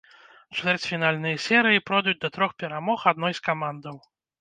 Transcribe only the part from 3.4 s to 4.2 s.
з камандаў.